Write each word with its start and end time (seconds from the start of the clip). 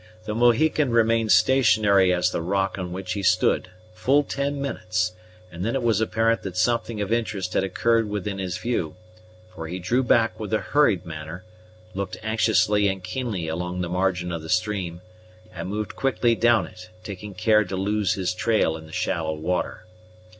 The 0.25 0.33
Mohican 0.33 0.89
remained 0.89 1.31
stationary 1.31 2.11
as 2.11 2.31
the 2.31 2.41
rock 2.41 2.79
on 2.79 2.91
which 2.91 3.13
he 3.13 3.21
stood 3.21 3.69
full 3.93 4.23
ten 4.23 4.59
minutes; 4.59 5.11
and 5.51 5.63
then 5.63 5.75
it 5.75 5.83
was 5.83 6.01
apparent 6.01 6.41
that 6.41 6.57
something 6.57 6.99
of 7.01 7.13
interest 7.13 7.53
had 7.53 7.63
occurred 7.63 8.09
within 8.09 8.39
his 8.39 8.57
view, 8.57 8.95
for 9.53 9.67
he 9.67 9.77
drew 9.77 10.01
back 10.01 10.39
with 10.39 10.51
a 10.55 10.57
hurried 10.57 11.05
manner, 11.05 11.45
looked 11.93 12.17
anxiously 12.23 12.87
and 12.87 13.03
keenly 13.03 13.47
along 13.47 13.81
the 13.81 13.89
margin 13.89 14.31
of 14.31 14.41
the 14.41 14.49
stream, 14.49 15.01
and 15.53 15.69
moved 15.69 15.95
quickly 15.95 16.33
down 16.33 16.65
it, 16.65 16.89
taking 17.03 17.35
care 17.35 17.63
to 17.63 17.75
lose 17.77 18.15
his 18.15 18.33
trail 18.33 18.75
in 18.75 18.87
the 18.87 18.91
shallow 18.91 19.33
water. 19.35 19.85